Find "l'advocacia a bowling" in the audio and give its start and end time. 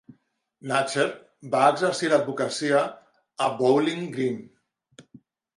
2.13-4.09